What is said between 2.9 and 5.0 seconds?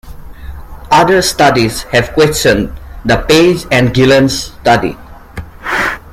the Page and Gilens study.